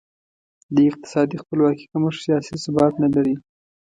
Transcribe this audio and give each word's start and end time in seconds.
د 0.75 0.77
اقتصادي 0.89 1.35
خپلواکي 1.43 1.85
کمښت 1.91 2.19
سیاسي 2.25 2.55
ثبات 2.65 2.93
نه 3.03 3.09
لري. 3.15 3.35